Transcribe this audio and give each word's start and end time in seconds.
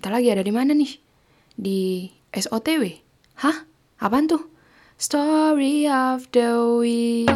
Kita 0.00 0.08
lagi 0.08 0.32
ada 0.32 0.40
di 0.40 0.48
mana 0.48 0.72
nih? 0.72 0.96
Di 1.60 2.08
SOTW? 2.32 2.88
Hah? 3.44 3.68
Apaan 4.00 4.32
tuh? 4.32 4.48
Story 4.96 5.84
of 5.92 6.24
the 6.32 6.56
Week. 6.80 7.28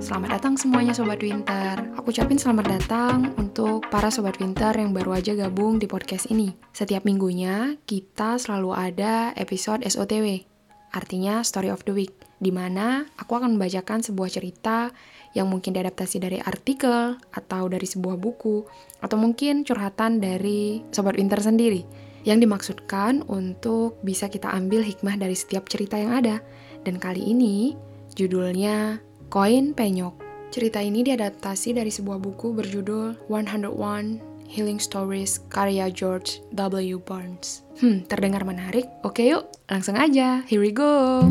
Selamat 0.00 0.40
datang 0.40 0.56
semuanya 0.56 0.96
Sobat 0.96 1.20
Winter. 1.20 2.00
Aku 2.00 2.16
ucapin 2.16 2.40
selamat 2.40 2.72
datang 2.72 3.36
untuk 3.36 3.84
para 3.92 4.08
Sobat 4.08 4.40
Winter 4.40 4.72
yang 4.72 4.96
baru 4.96 5.20
aja 5.20 5.36
gabung 5.36 5.76
di 5.76 5.84
podcast 5.84 6.32
ini. 6.32 6.56
Setiap 6.72 7.04
minggunya, 7.04 7.76
kita 7.84 8.40
selalu 8.40 8.72
ada 8.72 9.36
episode 9.36 9.84
SOTW, 9.84 10.48
artinya 10.92 11.40
Story 11.42 11.72
of 11.72 11.82
the 11.88 11.96
Week, 11.96 12.12
di 12.38 12.52
mana 12.52 13.08
aku 13.16 13.34
akan 13.34 13.56
membacakan 13.56 14.04
sebuah 14.04 14.28
cerita 14.28 14.92
yang 15.32 15.48
mungkin 15.48 15.72
diadaptasi 15.72 16.20
dari 16.20 16.38
artikel 16.38 17.16
atau 17.32 17.62
dari 17.66 17.88
sebuah 17.88 18.20
buku 18.20 18.68
atau 19.00 19.16
mungkin 19.16 19.64
curhatan 19.64 20.20
dari 20.20 20.84
sobat 20.92 21.16
winter 21.16 21.40
sendiri 21.40 21.82
yang 22.22 22.38
dimaksudkan 22.38 23.26
untuk 23.26 23.98
bisa 24.06 24.30
kita 24.30 24.52
ambil 24.52 24.84
hikmah 24.86 25.18
dari 25.18 25.34
setiap 25.34 25.66
cerita 25.66 25.98
yang 25.98 26.14
ada. 26.14 26.38
Dan 26.86 27.02
kali 27.02 27.22
ini 27.22 27.74
judulnya 28.14 29.00
Koin 29.32 29.74
Penyok. 29.74 30.20
Cerita 30.52 30.84
ini 30.84 31.00
diadaptasi 31.00 31.72
dari 31.72 31.88
sebuah 31.88 32.20
buku 32.20 32.52
berjudul 32.52 33.26
101 33.32 34.31
Healing 34.52 34.84
Stories 34.84 35.40
karya 35.48 35.88
George 35.88 36.44
W. 36.52 37.00
Barnes. 37.00 37.64
Hmm, 37.80 38.04
terdengar 38.04 38.44
menarik? 38.44 38.84
Oke 39.00 39.24
yuk, 39.24 39.48
langsung 39.64 39.96
aja. 39.96 40.44
Here 40.44 40.60
we 40.60 40.76
go. 40.76 41.24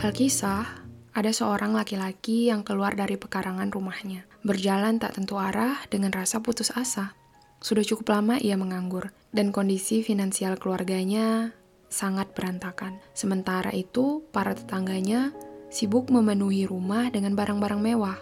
Alkisah, 0.00 0.64
ada 1.12 1.32
seorang 1.36 1.76
laki-laki 1.76 2.48
yang 2.48 2.64
keluar 2.64 2.96
dari 2.96 3.20
pekarangan 3.20 3.68
rumahnya, 3.68 4.24
berjalan 4.40 4.96
tak 4.96 5.20
tentu 5.20 5.36
arah 5.36 5.84
dengan 5.92 6.16
rasa 6.16 6.40
putus 6.40 6.72
asa. 6.72 7.12
Sudah 7.60 7.84
cukup 7.84 8.12
lama 8.12 8.40
ia 8.40 8.56
menganggur, 8.56 9.12
dan 9.36 9.52
kondisi 9.52 10.00
finansial 10.00 10.56
keluarganya 10.56 11.52
sangat 11.92 12.32
berantakan. 12.36 13.00
Sementara 13.16 13.72
itu, 13.72 14.24
para 14.28 14.52
tetangganya 14.52 15.32
sibuk 15.74 16.06
memenuhi 16.14 16.70
rumah 16.70 17.10
dengan 17.10 17.34
barang-barang 17.34 17.82
mewah. 17.82 18.18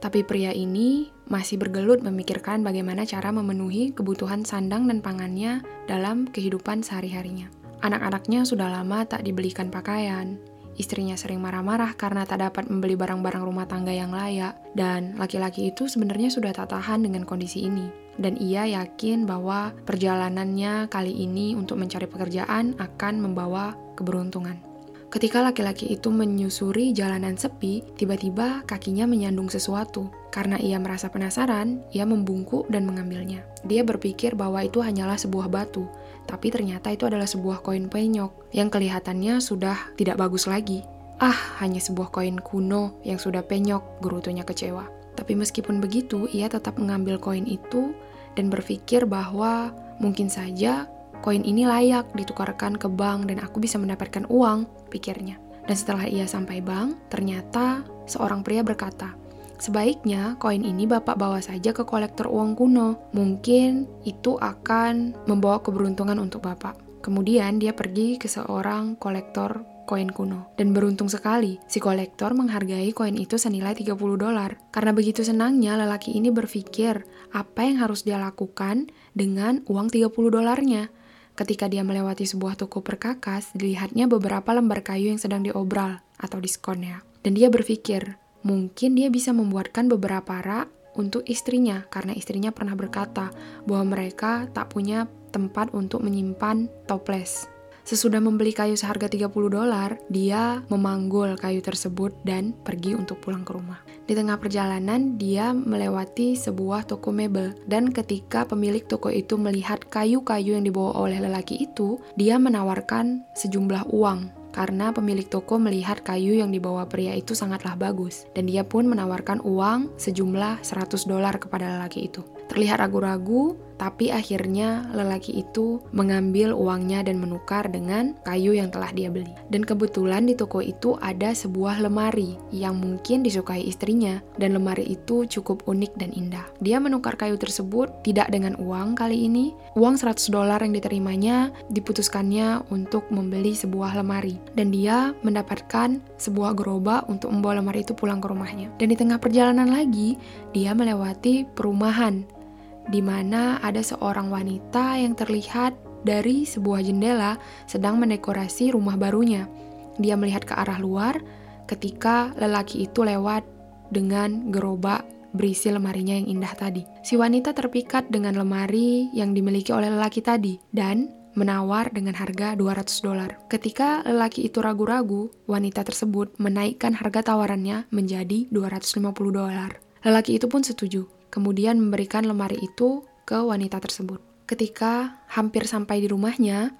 Tapi 0.00 0.24
pria 0.24 0.56
ini 0.56 1.12
masih 1.28 1.60
bergelut 1.60 2.00
memikirkan 2.00 2.64
bagaimana 2.64 3.04
cara 3.04 3.28
memenuhi 3.28 3.92
kebutuhan 3.92 4.48
sandang 4.48 4.88
dan 4.88 5.04
pangannya 5.04 5.60
dalam 5.84 6.24
kehidupan 6.32 6.80
sehari-harinya. 6.80 7.52
Anak-anaknya 7.84 8.48
sudah 8.48 8.72
lama 8.72 9.04
tak 9.04 9.28
dibelikan 9.28 9.68
pakaian, 9.68 10.40
Istrinya 10.74 11.14
sering 11.14 11.38
marah-marah 11.38 11.94
karena 11.94 12.26
tak 12.26 12.42
dapat 12.42 12.66
membeli 12.66 12.98
barang-barang 12.98 13.46
rumah 13.46 13.66
tangga 13.70 13.94
yang 13.94 14.10
layak, 14.10 14.58
dan 14.74 15.14
laki-laki 15.14 15.70
itu 15.70 15.86
sebenarnya 15.86 16.34
sudah 16.34 16.50
tak 16.50 16.74
tahan 16.74 17.06
dengan 17.06 17.22
kondisi 17.22 17.70
ini. 17.70 17.86
Dan 18.18 18.34
ia 18.38 18.66
yakin 18.66 19.22
bahwa 19.22 19.70
perjalanannya 19.86 20.90
kali 20.90 21.14
ini 21.14 21.54
untuk 21.54 21.78
mencari 21.78 22.10
pekerjaan 22.10 22.74
akan 22.78 23.14
membawa 23.22 23.78
keberuntungan. 23.94 24.73
Ketika 25.14 25.46
laki-laki 25.46 25.94
itu 25.94 26.10
menyusuri 26.10 26.90
jalanan 26.90 27.38
sepi, 27.38 27.86
tiba-tiba 27.94 28.66
kakinya 28.66 29.06
menyandung 29.06 29.46
sesuatu. 29.46 30.10
Karena 30.34 30.58
ia 30.58 30.74
merasa 30.82 31.06
penasaran, 31.06 31.86
ia 31.94 32.02
membungkuk 32.02 32.66
dan 32.66 32.82
mengambilnya. 32.82 33.46
Dia 33.62 33.86
berpikir 33.86 34.34
bahwa 34.34 34.66
itu 34.66 34.82
hanyalah 34.82 35.14
sebuah 35.14 35.46
batu, 35.46 35.86
tapi 36.26 36.50
ternyata 36.50 36.90
itu 36.90 37.06
adalah 37.06 37.30
sebuah 37.30 37.62
koin 37.62 37.86
penyok 37.86 38.50
yang 38.50 38.66
kelihatannya 38.74 39.38
sudah 39.38 39.94
tidak 39.94 40.18
bagus 40.18 40.50
lagi. 40.50 40.82
Ah, 41.22 41.62
hanya 41.62 41.78
sebuah 41.78 42.10
koin 42.10 42.42
kuno 42.42 42.98
yang 43.06 43.22
sudah 43.22 43.46
penyok, 43.46 44.02
gerutunya 44.02 44.42
kecewa. 44.42 44.90
Tapi 45.14 45.38
meskipun 45.38 45.78
begitu, 45.78 46.26
ia 46.34 46.50
tetap 46.50 46.74
mengambil 46.74 47.22
koin 47.22 47.46
itu 47.46 47.94
dan 48.34 48.50
berpikir 48.50 49.06
bahwa 49.06 49.70
mungkin 50.02 50.26
saja 50.26 50.90
koin 51.20 51.44
ini 51.44 51.68
layak 51.68 52.10
ditukarkan 52.16 52.80
ke 52.80 52.88
bank 52.90 53.30
dan 53.30 53.38
aku 53.44 53.60
bisa 53.60 53.76
mendapatkan 53.76 54.26
uang, 54.32 54.66
pikirnya. 54.90 55.38
Dan 55.64 55.76
setelah 55.76 56.08
ia 56.08 56.24
sampai 56.24 56.60
bank, 56.60 57.10
ternyata 57.12 57.84
seorang 58.08 58.40
pria 58.42 58.64
berkata, 58.64 59.14
Sebaiknya 59.54 60.34
koin 60.42 60.66
ini 60.66 60.84
Bapak 60.84 61.14
bawa 61.14 61.38
saja 61.38 61.70
ke 61.70 61.86
kolektor 61.86 62.26
uang 62.26 62.58
kuno. 62.58 62.98
Mungkin 63.14 63.86
itu 64.02 64.34
akan 64.36 65.14
membawa 65.30 65.62
keberuntungan 65.62 66.18
untuk 66.18 66.44
Bapak. 66.44 66.76
Kemudian 67.00 67.62
dia 67.62 67.72
pergi 67.72 68.18
ke 68.18 68.26
seorang 68.26 68.98
kolektor 68.98 69.62
koin 69.84 70.10
kuno. 70.10 70.52
Dan 70.56 70.72
beruntung 70.72 71.12
sekali, 71.12 71.60
si 71.68 71.78
kolektor 71.78 72.32
menghargai 72.32 72.90
koin 72.96 73.14
itu 73.14 73.36
senilai 73.36 73.76
30 73.76 73.94
dolar. 74.16 74.56
Karena 74.72 74.90
begitu 74.96 75.20
senangnya, 75.20 75.76
lelaki 75.76 76.16
ini 76.16 76.32
berpikir 76.32 77.04
apa 77.30 77.60
yang 77.62 77.84
harus 77.84 78.02
dia 78.02 78.16
lakukan 78.16 78.88
dengan 79.12 79.62
uang 79.68 79.92
30 79.92 80.12
dolarnya. 80.32 80.88
Ketika 81.34 81.66
dia 81.66 81.82
melewati 81.82 82.26
sebuah 82.26 82.54
toko 82.54 82.82
perkakas, 82.82 83.50
dilihatnya 83.58 84.06
beberapa 84.06 84.54
lembar 84.54 84.86
kayu 84.86 85.10
yang 85.10 85.18
sedang 85.18 85.42
diobral 85.42 86.02
atau 86.18 86.38
diskon 86.38 86.86
ya. 86.86 87.02
Dan 87.26 87.34
dia 87.34 87.50
berpikir, 87.50 88.18
Mungkin 88.44 88.92
dia 88.92 89.08
bisa 89.08 89.32
membuatkan 89.32 89.88
beberapa 89.88 90.36
rak 90.44 90.68
untuk 91.00 91.24
istrinya 91.24 91.88
karena 91.88 92.12
istrinya 92.12 92.52
pernah 92.52 92.76
berkata 92.76 93.32
bahwa 93.64 93.96
mereka 93.96 94.52
tak 94.52 94.68
punya 94.68 95.08
tempat 95.32 95.72
untuk 95.72 96.04
menyimpan 96.04 96.68
toples. 96.84 97.48
Sesudah 97.84 98.16
membeli 98.16 98.56
kayu 98.56 98.80
seharga 98.80 99.12
30 99.12 99.28
dolar, 99.52 100.00
dia 100.08 100.64
memanggul 100.72 101.36
kayu 101.36 101.60
tersebut 101.60 102.16
dan 102.24 102.56
pergi 102.64 102.96
untuk 102.96 103.20
pulang 103.20 103.44
ke 103.44 103.52
rumah. 103.52 103.84
Di 104.08 104.16
tengah 104.16 104.40
perjalanan, 104.40 105.20
dia 105.20 105.52
melewati 105.52 106.32
sebuah 106.32 106.88
toko 106.88 107.12
mebel 107.12 107.52
dan 107.68 107.92
ketika 107.92 108.48
pemilik 108.48 108.80
toko 108.88 109.12
itu 109.12 109.36
melihat 109.36 109.84
kayu-kayu 109.92 110.56
yang 110.56 110.64
dibawa 110.64 110.96
oleh 110.96 111.20
lelaki 111.20 111.60
itu, 111.60 112.00
dia 112.16 112.40
menawarkan 112.40 113.20
sejumlah 113.36 113.92
uang 113.92 114.32
karena 114.54 114.94
pemilik 114.94 115.26
toko 115.26 115.58
melihat 115.58 116.00
kayu 116.06 116.38
yang 116.38 116.54
dibawa 116.54 116.86
pria 116.86 117.10
itu 117.18 117.34
sangatlah 117.34 117.74
bagus, 117.74 118.30
dan 118.38 118.46
dia 118.46 118.62
pun 118.62 118.86
menawarkan 118.86 119.42
uang 119.42 119.98
sejumlah 119.98 120.62
100 120.62 121.10
dolar 121.10 121.42
kepada 121.42 121.74
lelaki 121.74 122.06
itu. 122.06 122.22
Terlihat 122.46 122.78
ragu-ragu, 122.78 123.58
tapi 123.76 124.10
akhirnya 124.10 124.86
lelaki 124.94 125.42
itu 125.42 125.82
mengambil 125.90 126.54
uangnya 126.54 127.02
dan 127.04 127.18
menukar 127.18 127.66
dengan 127.68 128.14
kayu 128.22 128.54
yang 128.54 128.70
telah 128.70 128.90
dia 128.94 129.10
beli. 129.10 129.30
Dan 129.50 129.66
kebetulan 129.66 130.26
di 130.26 130.34
toko 130.38 130.62
itu 130.62 130.94
ada 131.02 131.34
sebuah 131.34 131.82
lemari 131.82 132.38
yang 132.54 132.78
mungkin 132.78 133.26
disukai 133.26 133.62
istrinya, 133.64 134.22
dan 134.38 134.54
lemari 134.54 134.86
itu 134.86 135.26
cukup 135.26 135.66
unik 135.66 135.92
dan 135.98 136.10
indah. 136.14 136.46
Dia 136.62 136.78
menukar 136.78 137.18
kayu 137.18 137.38
tersebut 137.38 137.90
tidak 138.06 138.30
dengan 138.30 138.54
uang 138.58 138.94
kali 138.98 139.26
ini. 139.26 139.54
Uang 139.74 139.98
100 139.98 140.30
dolar 140.30 140.62
yang 140.62 140.74
diterimanya 140.74 141.50
diputuskannya 141.70 142.66
untuk 142.70 143.06
membeli 143.10 143.52
sebuah 143.54 143.98
lemari. 143.98 144.38
Dan 144.54 144.70
dia 144.70 145.12
mendapatkan 145.26 145.98
sebuah 146.18 146.54
gerobak 146.54 147.06
untuk 147.10 147.30
membawa 147.34 147.60
lemari 147.62 147.82
itu 147.82 147.92
pulang 147.96 148.22
ke 148.22 148.30
rumahnya. 148.30 148.70
Dan 148.78 148.90
di 148.90 148.96
tengah 148.98 149.18
perjalanan 149.18 149.70
lagi, 149.70 150.16
dia 150.54 150.72
melewati 150.72 151.46
perumahan 151.54 152.43
di 152.88 153.00
mana 153.00 153.60
ada 153.64 153.80
seorang 153.80 154.28
wanita 154.28 155.00
yang 155.00 155.16
terlihat 155.16 155.76
dari 156.04 156.44
sebuah 156.44 156.84
jendela 156.84 157.40
sedang 157.64 157.96
mendekorasi 157.96 158.76
rumah 158.76 158.94
barunya. 159.00 159.48
Dia 159.96 160.14
melihat 160.20 160.44
ke 160.44 160.54
arah 160.54 160.76
luar 160.76 161.18
ketika 161.64 162.36
lelaki 162.36 162.84
itu 162.84 163.02
lewat 163.02 163.42
dengan 163.88 164.52
gerobak 164.52 165.04
berisi 165.34 165.72
lemarinya 165.72 166.14
yang 166.14 166.38
indah 166.38 166.54
tadi. 166.54 166.86
Si 167.02 167.18
wanita 167.18 167.56
terpikat 167.56 168.06
dengan 168.12 168.38
lemari 168.38 169.10
yang 169.10 169.34
dimiliki 169.34 169.74
oleh 169.74 169.90
lelaki 169.90 170.22
tadi 170.22 170.60
dan 170.70 171.10
menawar 171.34 171.90
dengan 171.90 172.14
harga 172.14 172.54
200 172.54 172.86
dolar. 173.02 173.30
Ketika 173.50 174.06
lelaki 174.06 174.46
itu 174.46 174.62
ragu-ragu, 174.62 175.34
wanita 175.50 175.82
tersebut 175.82 176.38
menaikkan 176.38 176.94
harga 176.94 177.34
tawarannya 177.34 177.90
menjadi 177.90 178.46
250 178.54 179.10
dolar. 179.34 179.82
Lelaki 180.06 180.38
itu 180.38 180.46
pun 180.46 180.62
setuju 180.62 181.23
kemudian 181.34 181.82
memberikan 181.82 182.22
lemari 182.22 182.62
itu 182.62 183.02
ke 183.26 183.34
wanita 183.34 183.82
tersebut. 183.82 184.22
Ketika 184.46 185.18
hampir 185.26 185.66
sampai 185.66 185.98
di 185.98 186.06
rumahnya, 186.06 186.70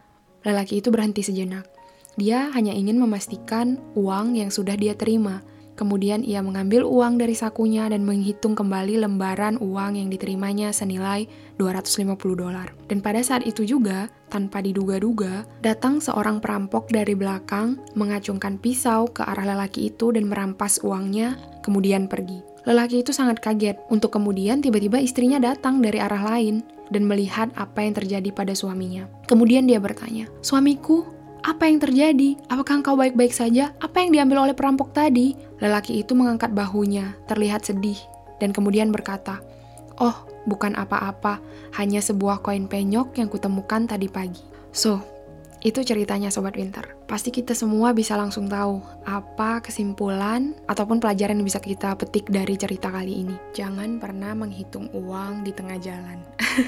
lelaki 0.46 0.78
itu 0.78 0.94
berhenti 0.94 1.26
sejenak. 1.26 1.66
Dia 2.14 2.54
hanya 2.54 2.70
ingin 2.70 3.02
memastikan 3.02 3.82
uang 3.98 4.38
yang 4.38 4.54
sudah 4.54 4.78
dia 4.78 4.94
terima. 4.94 5.42
Kemudian 5.74 6.22
ia 6.22 6.38
mengambil 6.38 6.86
uang 6.86 7.18
dari 7.18 7.34
sakunya 7.34 7.90
dan 7.90 8.06
menghitung 8.06 8.54
kembali 8.54 9.02
lembaran 9.02 9.58
uang 9.58 9.98
yang 9.98 10.06
diterimanya 10.06 10.70
senilai 10.70 11.26
250 11.58 12.14
dolar. 12.38 12.70
Dan 12.86 13.02
pada 13.02 13.18
saat 13.26 13.42
itu 13.42 13.66
juga, 13.66 14.06
tanpa 14.30 14.62
diduga-duga, 14.62 15.42
datang 15.66 15.98
seorang 15.98 16.38
perampok 16.38 16.94
dari 16.94 17.18
belakang 17.18 17.82
mengacungkan 17.98 18.62
pisau 18.62 19.10
ke 19.10 19.26
arah 19.26 19.50
lelaki 19.50 19.90
itu 19.90 20.14
dan 20.14 20.30
merampas 20.30 20.78
uangnya, 20.86 21.34
kemudian 21.66 22.06
pergi. 22.06 22.53
Lelaki 22.64 23.04
itu 23.04 23.12
sangat 23.12 23.44
kaget 23.44 23.76
untuk 23.92 24.16
kemudian 24.16 24.64
tiba-tiba 24.64 24.96
istrinya 24.96 25.36
datang 25.36 25.84
dari 25.84 26.00
arah 26.00 26.24
lain 26.24 26.64
dan 26.88 27.04
melihat 27.04 27.52
apa 27.56 27.84
yang 27.84 27.92
terjadi 27.96 28.32
pada 28.32 28.56
suaminya. 28.56 29.04
Kemudian 29.28 29.68
dia 29.68 29.80
bertanya, 29.80 30.28
"Suamiku, 30.40 31.04
Apa 31.44 31.68
yang 31.68 31.76
terjadi? 31.76 32.40
Apakah 32.48 32.80
engkau 32.80 32.96
baik-baik 32.96 33.36
saja? 33.36 33.76
Apa 33.76 34.00
yang 34.00 34.16
diambil 34.16 34.48
oleh 34.48 34.56
perampok 34.56 34.96
tadi? 34.96 35.36
Lelaki 35.60 36.00
itu 36.00 36.16
mengangkat 36.16 36.56
bahunya, 36.56 37.20
terlihat 37.28 37.68
sedih, 37.68 38.00
dan 38.40 38.48
kemudian 38.56 38.88
berkata, 38.88 39.44
Oh, 40.00 40.24
bukan 40.48 40.72
apa-apa, 40.72 41.44
hanya 41.76 42.00
sebuah 42.00 42.40
koin 42.40 42.64
penyok 42.64 43.20
yang 43.20 43.28
kutemukan 43.28 43.84
tadi 43.84 44.08
pagi. 44.08 44.40
So, 44.72 45.04
itu 45.64 45.80
ceritanya 45.80 46.28
Sobat 46.28 46.60
Winter. 46.60 46.84
Pasti 47.08 47.32
kita 47.32 47.56
semua 47.56 47.96
bisa 47.96 48.20
langsung 48.20 48.44
tahu 48.44 48.84
apa 49.08 49.64
kesimpulan 49.64 50.52
ataupun 50.68 51.00
pelajaran 51.00 51.40
yang 51.40 51.48
bisa 51.48 51.56
kita 51.56 51.96
petik 51.96 52.28
dari 52.28 52.52
cerita 52.60 52.92
kali 52.92 53.24
ini. 53.24 53.36
Jangan 53.56 53.96
pernah 53.96 54.36
menghitung 54.36 54.92
uang 54.92 55.40
di 55.40 55.56
tengah 55.56 55.80
jalan. 55.80 56.20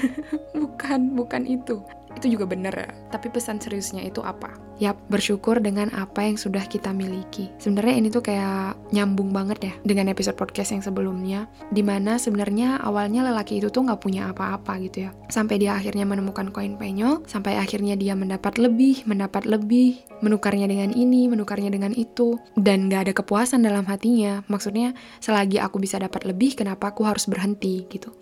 bukan, 0.57 1.13
bukan 1.13 1.45
itu 1.45 1.77
itu 2.17 2.33
juga 2.33 2.49
bener 2.49 2.73
ya. 2.73 2.89
Tapi 3.13 3.29
pesan 3.29 3.61
seriusnya 3.61 4.01
itu 4.03 4.19
apa? 4.25 4.57
Yap, 4.77 4.97
bersyukur 5.09 5.57
dengan 5.57 5.89
apa 5.97 6.21
yang 6.21 6.37
sudah 6.37 6.61
kita 6.69 6.93
miliki. 6.93 7.49
Sebenarnya 7.57 7.95
ini 7.97 8.07
tuh 8.13 8.21
kayak 8.21 8.77
nyambung 8.93 9.33
banget 9.33 9.57
ya 9.61 9.73
dengan 9.81 10.09
episode 10.13 10.37
podcast 10.37 10.69
yang 10.73 10.85
sebelumnya, 10.85 11.49
di 11.73 11.81
mana 11.81 12.21
sebenarnya 12.21 12.77
awalnya 12.85 13.25
lelaki 13.25 13.57
itu 13.57 13.73
tuh 13.73 13.89
nggak 13.89 14.01
punya 14.01 14.29
apa-apa 14.29 14.77
gitu 14.85 15.09
ya. 15.09 15.11
Sampai 15.33 15.57
dia 15.57 15.73
akhirnya 15.73 16.05
menemukan 16.05 16.53
koin 16.53 16.77
penyok, 16.77 17.25
sampai 17.25 17.57
akhirnya 17.57 17.97
dia 17.97 18.13
mendapat 18.13 18.61
lebih, 18.61 19.01
mendapat 19.09 19.49
lebih, 19.49 19.97
menukarnya 20.21 20.69
dengan 20.69 20.93
ini, 20.93 21.25
menukarnya 21.25 21.73
dengan 21.73 21.93
itu, 21.97 22.37
dan 22.53 22.85
nggak 22.85 23.09
ada 23.09 23.13
kepuasan 23.17 23.65
dalam 23.65 23.85
hatinya. 23.89 24.45
Maksudnya, 24.45 24.93
selagi 25.17 25.57
aku 25.57 25.81
bisa 25.81 25.97
dapat 25.97 26.29
lebih, 26.29 26.53
kenapa 26.53 26.93
aku 26.93 27.01
harus 27.01 27.25
berhenti 27.25 27.89
gitu. 27.89 28.13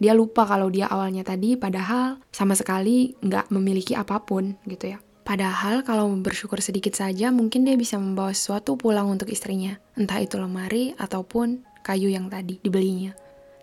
Dia 0.00 0.16
lupa 0.16 0.48
kalau 0.48 0.72
dia 0.72 0.88
awalnya 0.88 1.20
tadi 1.20 1.60
padahal 1.60 2.16
sama 2.32 2.56
sekali 2.56 3.12
nggak 3.20 3.52
memiliki 3.52 3.92
apa 3.92 4.24
pun 4.24 4.56
gitu 4.64 4.96
ya. 4.96 4.98
Padahal 5.20 5.84
kalau 5.84 6.08
bersyukur 6.18 6.58
sedikit 6.64 6.96
saja 6.96 7.28
mungkin 7.28 7.68
dia 7.68 7.76
bisa 7.76 8.00
membawa 8.00 8.32
sesuatu 8.32 8.80
pulang 8.80 9.12
untuk 9.12 9.28
istrinya. 9.28 9.76
Entah 9.94 10.18
itu 10.24 10.40
lemari 10.40 10.96
ataupun 10.96 11.62
kayu 11.84 12.08
yang 12.08 12.32
tadi 12.32 12.58
dibelinya. 12.64 13.12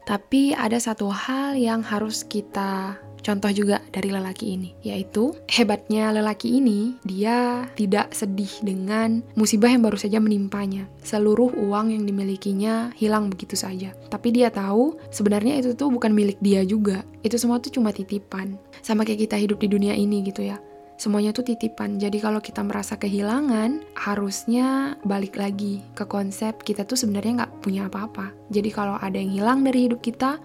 Tapi 0.08 0.56
ada 0.56 0.80
satu 0.80 1.12
hal 1.12 1.60
yang 1.60 1.84
harus 1.84 2.24
kita 2.24 3.02
contoh 3.22 3.52
juga 3.54 3.82
dari 3.94 4.10
lelaki 4.10 4.58
ini, 4.58 4.70
yaitu 4.82 5.36
hebatnya 5.48 6.12
lelaki 6.12 6.58
ini, 6.60 6.98
dia 7.06 7.68
tidak 7.78 8.14
sedih 8.14 8.52
dengan 8.64 9.22
musibah 9.38 9.70
yang 9.72 9.86
baru 9.86 9.98
saja 10.00 10.18
menimpanya. 10.18 10.90
Seluruh 11.02 11.54
uang 11.56 11.94
yang 11.94 12.04
dimilikinya 12.04 12.92
hilang 12.98 13.30
begitu 13.32 13.56
saja. 13.56 13.94
Tapi 14.12 14.34
dia 14.36 14.50
tahu 14.50 14.98
sebenarnya 15.14 15.60
itu 15.60 15.74
tuh 15.74 15.90
bukan 15.94 16.12
milik 16.12 16.38
dia 16.44 16.62
juga. 16.68 17.06
Itu 17.24 17.40
semua 17.40 17.62
tuh 17.64 17.74
cuma 17.74 17.96
titipan. 17.96 18.60
Sama 18.82 19.04
kayak 19.04 19.30
kita 19.30 19.36
hidup 19.40 19.60
di 19.62 19.68
dunia 19.72 19.94
ini 19.96 20.24
gitu 20.26 20.44
ya 20.44 20.60
semuanya 20.98 21.32
tuh 21.32 21.46
titipan. 21.46 22.02
Jadi 22.02 22.18
kalau 22.18 22.42
kita 22.42 22.66
merasa 22.66 22.98
kehilangan, 22.98 23.86
harusnya 23.94 24.98
balik 25.06 25.38
lagi 25.38 25.86
ke 25.94 26.04
konsep 26.10 26.58
kita 26.66 26.84
tuh 26.84 26.98
sebenarnya 26.98 27.46
nggak 27.46 27.54
punya 27.62 27.86
apa-apa. 27.88 28.34
Jadi 28.50 28.70
kalau 28.74 28.98
ada 28.98 29.16
yang 29.16 29.32
hilang 29.32 29.62
dari 29.62 29.88
hidup 29.88 30.02
kita, 30.02 30.42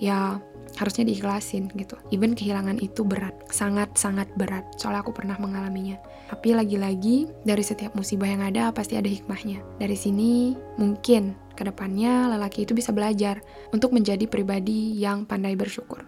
ya 0.00 0.40
harusnya 0.78 1.08
diikhlasin 1.08 1.72
gitu. 1.74 1.96
Even 2.14 2.36
kehilangan 2.36 2.78
itu 2.78 3.02
berat, 3.02 3.34
sangat-sangat 3.50 4.30
berat. 4.36 4.66
Soalnya 4.76 5.02
aku 5.02 5.14
pernah 5.14 5.36
mengalaminya. 5.40 5.98
Tapi 6.30 6.54
lagi-lagi 6.54 7.26
dari 7.42 7.64
setiap 7.64 7.96
musibah 7.98 8.30
yang 8.30 8.44
ada 8.44 8.70
pasti 8.70 8.94
ada 8.94 9.10
hikmahnya. 9.10 9.62
Dari 9.80 9.96
sini 9.98 10.54
mungkin 10.78 11.34
ke 11.58 11.66
depannya 11.66 12.30
lelaki 12.30 12.64
itu 12.64 12.72
bisa 12.72 12.94
belajar 12.94 13.42
untuk 13.74 13.90
menjadi 13.92 14.24
pribadi 14.30 14.94
yang 14.96 15.26
pandai 15.26 15.58
bersyukur. 15.58 16.06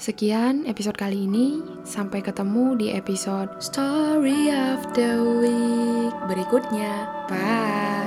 Sekian 0.00 0.64
episode 0.64 0.96
kali 0.96 1.28
ini. 1.28 1.60
Sampai 1.84 2.24
ketemu 2.24 2.72
di 2.80 2.88
episode 2.88 3.52
Story 3.60 4.48
of 4.48 4.80
the 4.96 5.12
Week 5.44 6.14
berikutnya. 6.24 7.04
Bye. 7.28 7.99